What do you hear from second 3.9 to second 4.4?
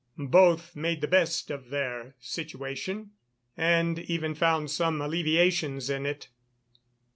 even